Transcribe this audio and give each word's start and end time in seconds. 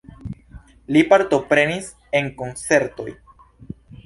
Li 0.95 1.03
partoprenis 1.11 1.91
en 2.21 2.31
koncertoj. 2.41 3.07